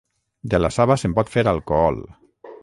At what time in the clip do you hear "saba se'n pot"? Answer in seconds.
0.77-1.31